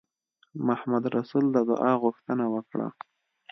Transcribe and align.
محمدرسول 0.67 1.45
د 1.55 1.57
دعا 1.69 1.91
غوښتنه 2.03 2.45
وکړه. 2.55 2.87